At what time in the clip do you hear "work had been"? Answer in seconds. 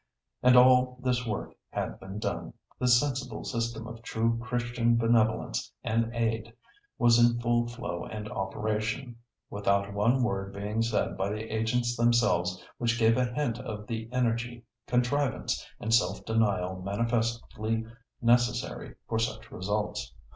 1.27-2.17